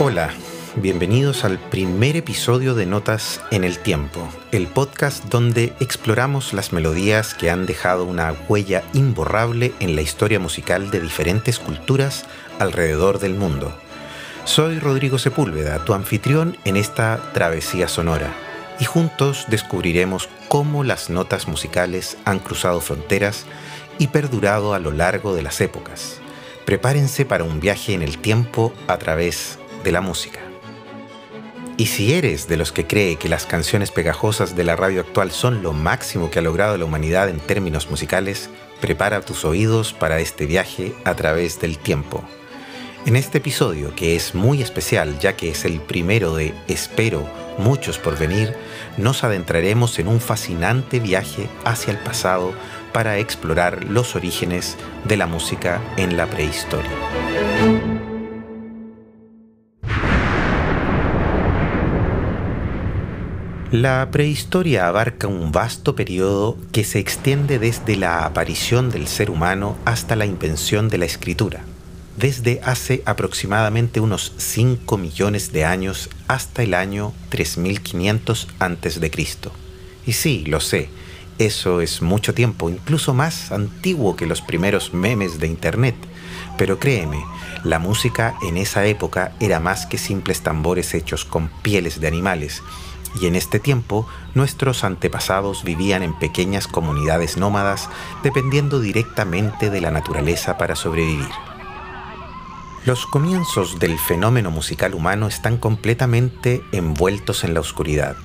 [0.00, 0.30] Hola,
[0.76, 7.34] bienvenidos al primer episodio de Notas en el Tiempo, el podcast donde exploramos las melodías
[7.34, 12.26] que han dejado una huella imborrable en la historia musical de diferentes culturas
[12.60, 13.76] alrededor del mundo.
[14.44, 18.32] Soy Rodrigo Sepúlveda, tu anfitrión en esta travesía sonora,
[18.78, 23.46] y juntos descubriremos cómo las notas musicales han cruzado fronteras
[23.98, 26.20] y perdurado a lo largo de las épocas.
[26.64, 30.40] Prepárense para un viaje en el tiempo a través de la música.
[31.76, 35.30] Y si eres de los que cree que las canciones pegajosas de la radio actual
[35.30, 40.18] son lo máximo que ha logrado la humanidad en términos musicales, prepara tus oídos para
[40.18, 42.24] este viaje a través del tiempo.
[43.06, 47.96] En este episodio, que es muy especial ya que es el primero de, espero, muchos
[47.96, 48.54] por venir,
[48.96, 52.52] nos adentraremos en un fascinante viaje hacia el pasado
[52.92, 57.97] para explorar los orígenes de la música en la prehistoria.
[63.72, 69.76] La prehistoria abarca un vasto periodo que se extiende desde la aparición del ser humano
[69.84, 71.60] hasta la invención de la escritura,
[72.16, 79.10] desde hace aproximadamente unos 5 millones de años hasta el año 3500 a.C.
[80.06, 80.88] Y sí, lo sé,
[81.38, 85.94] eso es mucho tiempo, incluso más antiguo que los primeros memes de Internet.
[86.56, 87.22] Pero créeme,
[87.64, 92.62] la música en esa época era más que simples tambores hechos con pieles de animales
[93.20, 97.88] y en este tiempo nuestros antepasados vivían en pequeñas comunidades nómadas
[98.22, 101.28] dependiendo directamente de la naturaleza para sobrevivir.
[102.84, 108.16] Los comienzos del fenómeno musical humano están completamente envueltos en la oscuridad.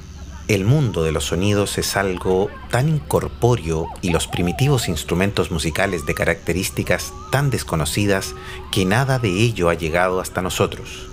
[0.48, 6.14] El mundo de los sonidos es algo tan incorpóreo y los primitivos instrumentos musicales de
[6.14, 8.36] características tan desconocidas
[8.72, 11.12] que nada de ello ha llegado hasta nosotros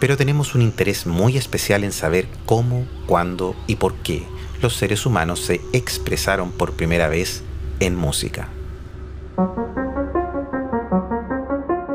[0.00, 4.26] pero tenemos un interés muy especial en saber cómo, cuándo y por qué
[4.62, 7.44] los seres humanos se expresaron por primera vez
[7.78, 8.48] en música.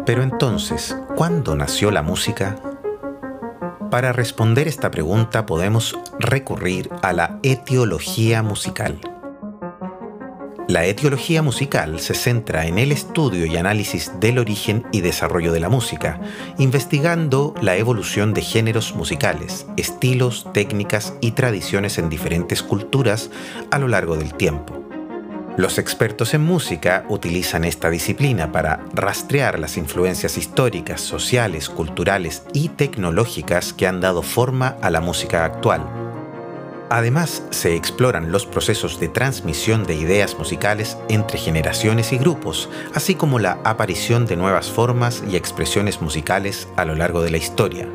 [0.06, 2.56] Pero entonces, ¿cuándo nació la música?
[3.90, 9.00] Para responder esta pregunta podemos recurrir a la etiología musical.
[10.68, 15.60] La etiología musical se centra en el estudio y análisis del origen y desarrollo de
[15.60, 16.20] la música,
[16.58, 23.30] investigando la evolución de géneros musicales, estilos, técnicas y tradiciones en diferentes culturas
[23.70, 24.84] a lo largo del tiempo.
[25.56, 32.70] Los expertos en música utilizan esta disciplina para rastrear las influencias históricas, sociales, culturales y
[32.70, 36.05] tecnológicas que han dado forma a la música actual
[36.90, 43.16] Además, se exploran los procesos de transmisión de ideas musicales entre generaciones y grupos, así
[43.16, 47.88] como la aparición de nuevas formas y expresiones musicales a lo largo de la historia.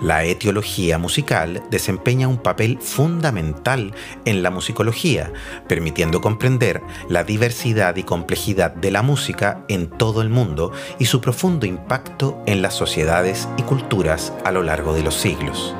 [0.00, 5.32] La etiología musical desempeña un papel fundamental en la musicología,
[5.66, 11.20] permitiendo comprender la diversidad y complejidad de la música en todo el mundo y su
[11.20, 15.74] profundo impacto en las sociedades y culturas a lo largo de los siglos.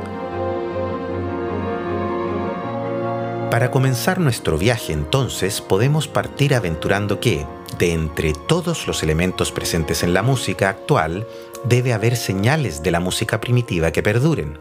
[3.50, 7.46] Para comenzar nuestro viaje entonces podemos partir aventurando que,
[7.78, 11.26] de entre todos los elementos presentes en la música actual,
[11.64, 14.58] debe haber señales de la música primitiva que perduren.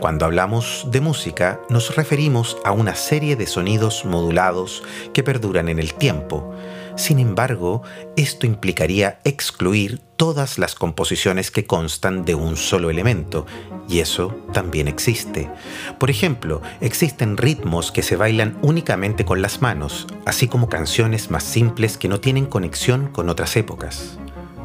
[0.00, 5.78] Cuando hablamos de música nos referimos a una serie de sonidos modulados que perduran en
[5.78, 6.54] el tiempo,
[6.96, 7.82] sin embargo,
[8.16, 13.46] esto implicaría excluir todas las composiciones que constan de un solo elemento,
[13.88, 15.50] y eso también existe.
[15.98, 21.42] Por ejemplo, existen ritmos que se bailan únicamente con las manos, así como canciones más
[21.42, 24.18] simples que no tienen conexión con otras épocas.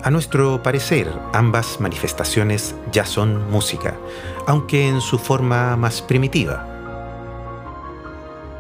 [0.03, 3.97] A nuestro parecer, ambas manifestaciones ya son música,
[4.47, 6.68] aunque en su forma más primitiva.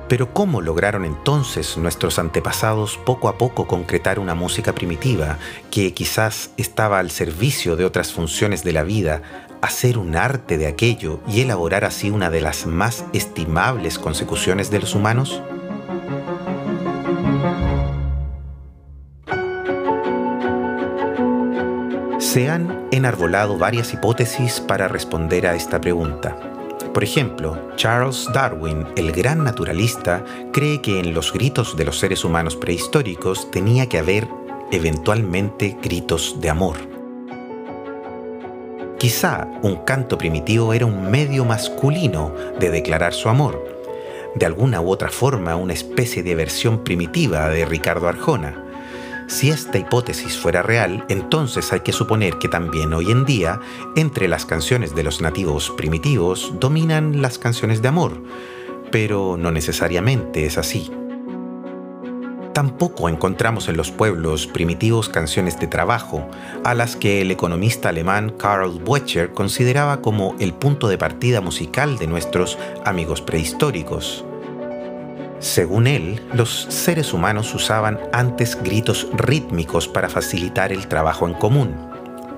[0.09, 5.37] Pero ¿cómo lograron entonces nuestros antepasados poco a poco concretar una música primitiva
[5.69, 9.21] que quizás estaba al servicio de otras funciones de la vida,
[9.61, 14.79] hacer un arte de aquello y elaborar así una de las más estimables consecuciones de
[14.79, 15.43] los humanos?
[22.17, 26.58] Se han enarbolado varias hipótesis para responder a esta pregunta.
[26.93, 32.25] Por ejemplo, Charles Darwin, el gran naturalista, cree que en los gritos de los seres
[32.25, 34.27] humanos prehistóricos tenía que haber
[34.71, 36.77] eventualmente gritos de amor.
[38.97, 43.63] Quizá un canto primitivo era un medio masculino de declarar su amor,
[44.35, 48.65] de alguna u otra forma una especie de versión primitiva de Ricardo Arjona.
[49.29, 53.59] Si esta hipótesis fuera real, entonces hay que suponer que también hoy en día,
[53.95, 58.23] entre las canciones de los nativos primitivos, dominan las canciones de amor,
[58.91, 60.91] pero no necesariamente es así.
[62.53, 66.27] Tampoco encontramos en los pueblos primitivos canciones de trabajo,
[66.63, 71.99] a las que el economista alemán Karl Boettcher consideraba como el punto de partida musical
[71.99, 74.25] de nuestros amigos prehistóricos.
[75.39, 81.75] Según él, los seres humanos usaban antes gritos rítmicos para facilitar el trabajo en común.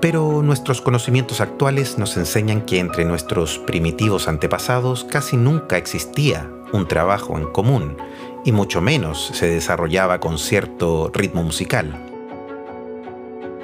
[0.00, 6.86] Pero nuestros conocimientos actuales nos enseñan que entre nuestros primitivos antepasados casi nunca existía un
[6.86, 7.96] trabajo en común,
[8.44, 12.08] y mucho menos se desarrollaba con cierto ritmo musical.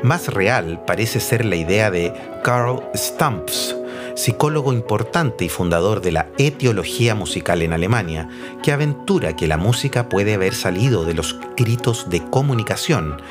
[0.03, 2.13] Más real parece ser la idea de
[2.45, 3.73] Karl Stumpf,
[4.19, 8.29] psicólogo importante y fundador de la etiología musical en Alemania,
[8.65, 13.23] que aventura que la música puede haber salido de los gritos de comunicación.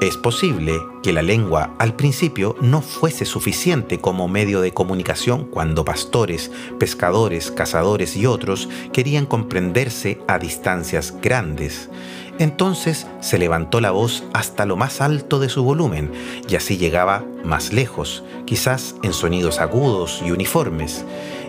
[0.00, 5.84] Es posible que la lengua al principio no fuese suficiente como medio de comunicación cuando
[5.84, 11.90] pastores, pescadores, cazadores y otros querían comprenderse a distancias grandes.
[12.38, 16.12] Entonces se levantó la voz hasta lo más alto de su volumen
[16.48, 21.04] y así llegaba más lejos, quizás en sonidos agudos y uniformes.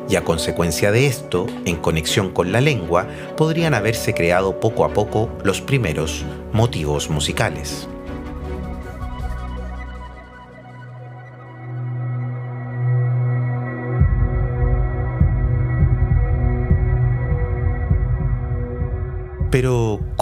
[0.10, 4.94] Y a consecuencia de esto, en conexión con la lengua, podrían haberse creado poco a
[4.94, 6.24] poco los primeros
[6.54, 7.90] motivos musicales.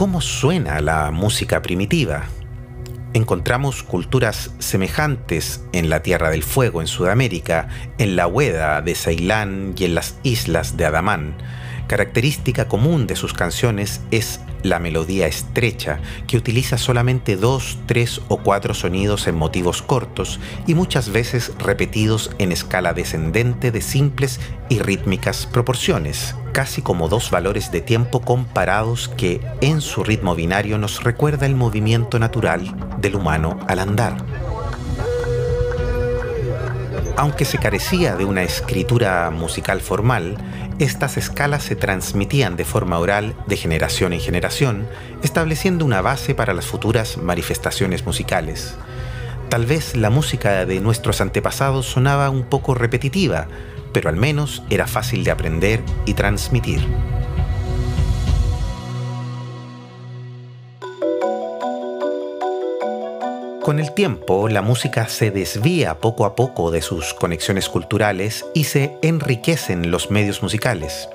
[0.05, 2.25] ¿Cómo suena la música primitiva?
[3.13, 9.73] Encontramos culturas semejantes en la Tierra del Fuego, en Sudamérica, en la Hueda de Ceilán
[9.75, 11.35] y en las islas de Adamán.
[11.87, 18.37] Característica común de sus canciones es la melodía estrecha, que utiliza solamente dos, tres o
[18.37, 24.39] cuatro sonidos en motivos cortos y muchas veces repetidos en escala descendente de simples
[24.69, 30.77] y rítmicas proporciones, casi como dos valores de tiempo comparados que en su ritmo binario
[30.77, 34.54] nos recuerda el movimiento natural del humano al andar.
[37.17, 40.37] Aunque se carecía de una escritura musical formal,
[40.79, 44.85] estas escalas se transmitían de forma oral de generación en generación,
[45.23, 48.75] estableciendo una base para las futuras manifestaciones musicales.
[49.47, 53.47] Tal vez la música de nuestros antepasados sonaba un poco repetitiva,
[53.93, 56.81] pero al menos era fácil de aprender y transmitir.
[63.65, 68.65] Con el tiempo, la música se desvía poco a poco de sus conexiones culturales y
[68.65, 71.09] se enriquecen los medios musicales.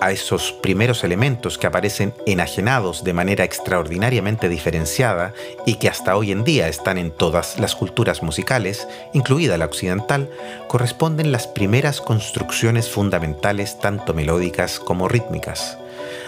[0.00, 5.32] A esos primeros elementos que aparecen enajenados de manera extraordinariamente diferenciada
[5.64, 10.28] y que hasta hoy en día están en todas las culturas musicales, incluida la occidental,
[10.66, 15.78] corresponden las primeras construcciones fundamentales tanto melódicas como rítmicas.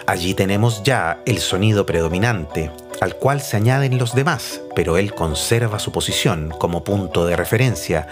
[0.07, 2.71] Allí tenemos ya el sonido predominante,
[3.01, 8.07] al cual se añaden los demás, pero él conserva su posición como punto de referencia,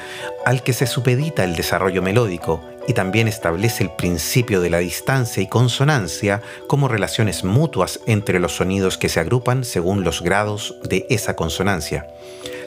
[0.45, 5.43] al que se supedita el desarrollo melódico y también establece el principio de la distancia
[5.43, 11.07] y consonancia como relaciones mutuas entre los sonidos que se agrupan según los grados de
[11.11, 12.09] esa consonancia.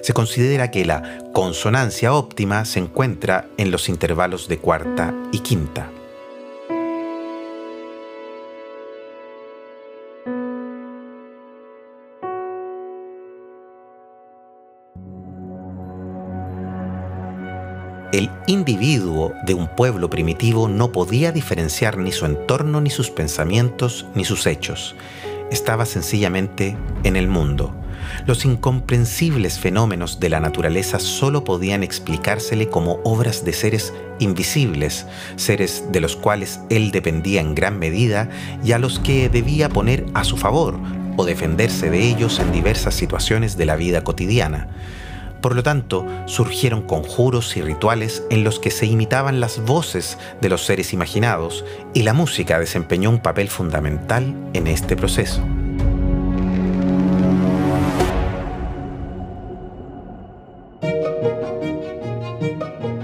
[0.01, 5.89] Se considera que la consonancia óptima se encuentra en los intervalos de cuarta y quinta.
[18.15, 24.05] El individuo de un pueblo primitivo no podía diferenciar ni su entorno, ni sus pensamientos,
[24.15, 24.95] ni sus hechos.
[25.51, 27.75] Estaba sencillamente en el mundo.
[28.25, 35.05] Los incomprensibles fenómenos de la naturaleza solo podían explicársele como obras de seres invisibles,
[35.35, 38.29] seres de los cuales él dependía en gran medida
[38.63, 40.79] y a los que debía poner a su favor
[41.17, 44.69] o defenderse de ellos en diversas situaciones de la vida cotidiana.
[45.45, 50.49] Por lo tanto, surgieron conjuros y rituales en los que se imitaban las voces de
[50.49, 55.43] los seres imaginados y la música desempeñó un papel fundamental en este proceso.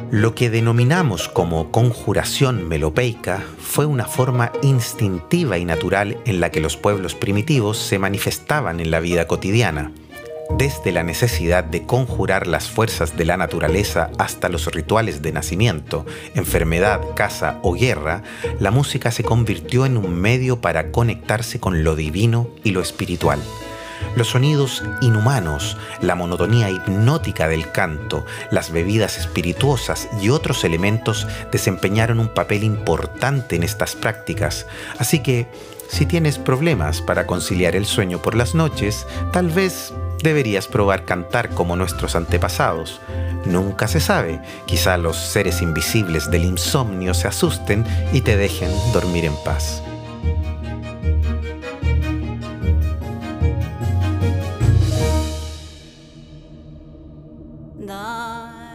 [0.10, 6.60] Lo que denominamos como conjuración melopeica fue una forma instintiva y natural en la que
[6.60, 9.92] los pueblos primitivos se manifestaban en la vida cotidiana
[10.58, 16.06] desde la necesidad de conjurar las fuerzas de la naturaleza hasta los rituales de nacimiento,
[16.36, 18.24] enfermedad, caza o guerra,
[18.60, 23.40] la música se convirtió en un medio para conectarse con lo divino y lo espiritual.
[24.16, 32.20] Los sonidos inhumanos, la monotonía hipnótica del canto, las bebidas espirituosas y otros elementos desempeñaron
[32.20, 34.66] un papel importante en estas prácticas.
[34.98, 35.48] Así que,
[35.88, 39.94] si tienes problemas para conciliar el sueño por las noches, tal vez
[40.24, 43.02] deberías probar cantar como nuestros antepasados.
[43.46, 49.26] Nunca se sabe, quizá los seres invisibles del insomnio se asusten y te dejen dormir
[49.26, 49.82] en paz.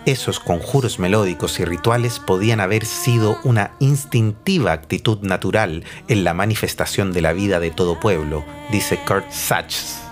[0.06, 7.12] Esos conjuros melódicos y rituales podían haber sido una instintiva actitud natural en la manifestación
[7.12, 10.05] de la vida de todo pueblo, dice Kurt Sachs.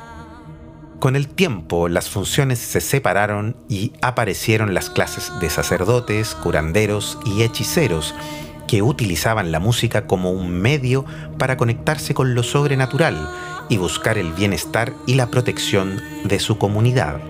[1.04, 7.42] Con el tiempo, las funciones se separaron y aparecieron las clases de sacerdotes, curanderos y
[7.42, 8.14] hechiceros,
[8.66, 11.04] que utilizaban la música como un medio
[11.36, 13.28] para conectarse con lo sobrenatural
[13.68, 17.20] y buscar el bienestar y la protección de su comunidad.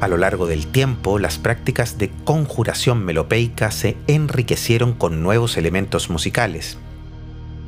[0.00, 6.08] A lo largo del tiempo, las prácticas de conjuración melopeica se enriquecieron con nuevos elementos
[6.08, 6.78] musicales,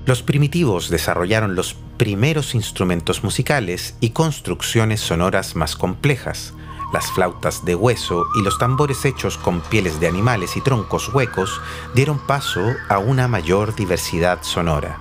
[0.04, 6.54] los primitivos desarrollaron los primeros instrumentos musicales y construcciones sonoras más complejas.
[6.92, 11.61] Las flautas de hueso y los tambores hechos con pieles de animales y troncos huecos
[11.94, 14.99] dieron paso a una mayor diversidad sonora.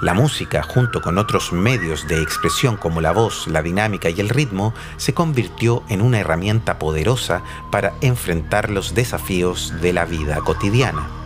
[0.00, 4.30] La música, junto con otros medios de expresión como la voz, la dinámica y el
[4.30, 11.19] ritmo, se convirtió en una herramienta poderosa para enfrentar los desafíos de la vida cotidiana.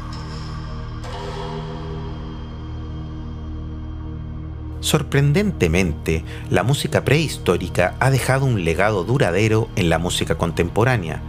[4.94, 11.20] Sorprendentemente, la música prehistórica ha dejado un legado duradero en la música contemporánea.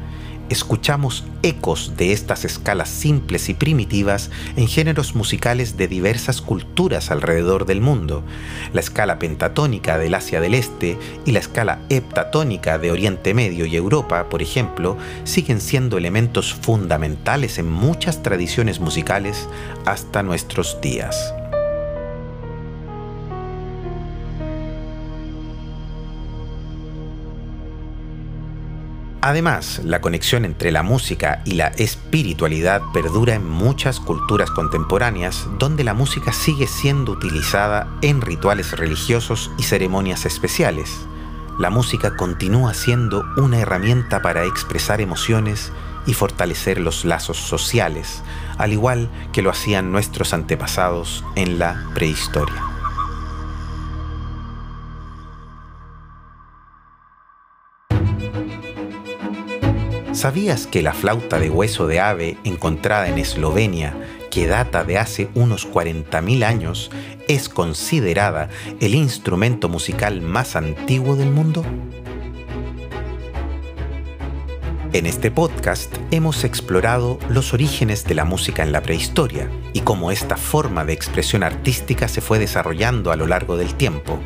[0.50, 7.66] Escuchamos ecos de estas escalas simples y primitivas en géneros musicales de diversas culturas alrededor
[7.66, 8.24] del mundo.
[8.72, 13.76] La escala pentatónica del Asia del Este y la escala heptatónica de Oriente Medio y
[13.76, 19.50] Europa, por ejemplo, siguen siendo elementos fundamentales en muchas tradiciones musicales
[19.88, 21.34] hasta nuestros días.
[29.26, 35.84] Además, la conexión entre la música y la espiritualidad perdura en muchas culturas contemporáneas donde
[35.84, 40.92] la música sigue siendo utilizada en rituales religiosos y ceremonias especiales.
[41.58, 45.72] La música continúa siendo una herramienta para expresar emociones
[46.06, 48.22] y fortalecer los lazos sociales,
[48.60, 52.75] al igual que lo hacían nuestros antepasados en la prehistoria.
[60.26, 63.94] ¿Sabías que la flauta de hueso de ave encontrada en Eslovenia,
[64.32, 66.90] que data de hace unos 40.000 años,
[67.28, 71.64] es considerada el instrumento musical más antiguo del mundo?
[74.96, 80.10] En este podcast hemos explorado los orígenes de la música en la prehistoria y cómo
[80.10, 84.22] esta forma de expresión artística se fue desarrollando a lo largo del tiempo.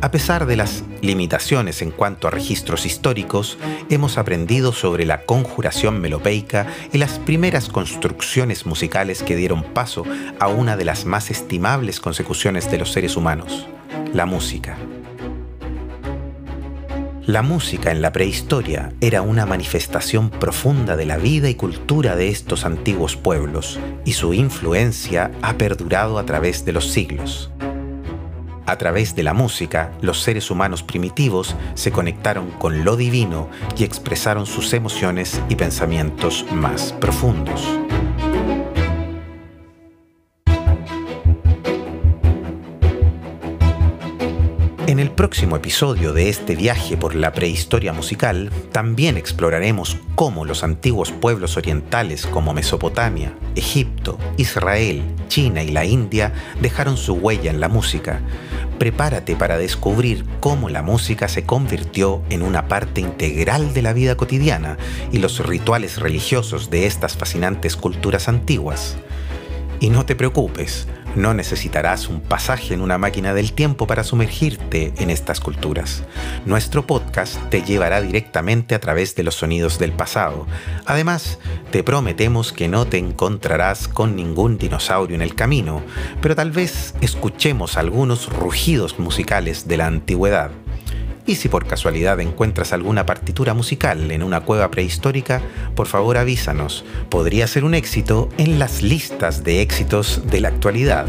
[0.00, 3.58] A pesar de las limitaciones en cuanto a registros históricos,
[3.90, 10.04] hemos aprendido sobre la conjuración melopeica y las primeras construcciones musicales que dieron paso
[10.38, 13.66] a una de las más estimables consecuciones de los seres humanos,
[14.14, 14.78] la música.
[17.32, 22.28] La música en la prehistoria era una manifestación profunda de la vida y cultura de
[22.28, 27.50] estos antiguos pueblos, y su influencia ha perdurado a través de los siglos.
[28.66, 33.48] A través de la música, los seres humanos primitivos se conectaron con lo divino
[33.78, 37.66] y expresaron sus emociones y pensamientos más profundos.
[44.92, 50.62] En el próximo episodio de este viaje por la prehistoria musical, también exploraremos cómo los
[50.64, 57.58] antiguos pueblos orientales como Mesopotamia, Egipto, Israel, China y la India dejaron su huella en
[57.58, 58.20] la música.
[58.78, 64.14] Prepárate para descubrir cómo la música se convirtió en una parte integral de la vida
[64.18, 64.76] cotidiana
[65.10, 68.98] y los rituales religiosos de estas fascinantes culturas antiguas.
[69.80, 74.92] Y no te preocupes, no necesitarás un pasaje en una máquina del tiempo para sumergirte
[74.98, 76.04] en estas culturas.
[76.46, 80.46] Nuestro podcast te llevará directamente a través de los sonidos del pasado.
[80.86, 81.38] Además,
[81.70, 85.82] te prometemos que no te encontrarás con ningún dinosaurio en el camino,
[86.20, 90.50] pero tal vez escuchemos algunos rugidos musicales de la antigüedad.
[91.24, 95.40] Y si por casualidad encuentras alguna partitura musical en una cueva prehistórica,
[95.76, 96.84] por favor avísanos.
[97.08, 101.06] Podría ser un éxito en las listas de éxitos de la actualidad.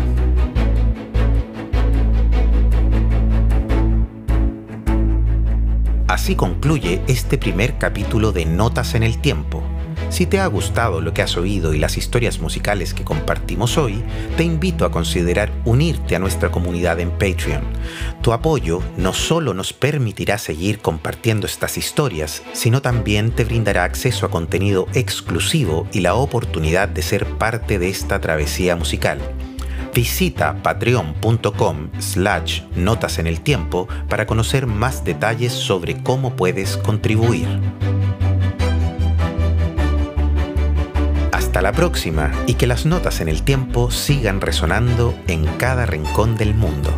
[6.08, 9.63] Así concluye este primer capítulo de Notas en el Tiempo
[10.13, 14.03] si te ha gustado lo que has oído y las historias musicales que compartimos hoy,
[14.38, 17.63] te invito a considerar unirte a nuestra comunidad en Patreon.
[18.22, 24.27] Tu apoyo no solo nos permitirá seguir compartiendo estas historias, sino también te brindará acceso
[24.27, 29.17] a contenido exclusivo y la oportunidad de ser parte de esta travesía musical.
[29.96, 37.48] Visita patreon.com slash notas en el tiempo para conocer más detalles sobre cómo puedes contribuir.
[41.63, 46.53] La próxima y que las notas en el tiempo sigan resonando en cada rincón del
[46.53, 46.91] mundo.